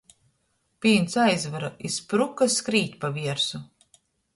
[0.85, 3.67] Pīns aizvyra i spruka skrīt par viersu.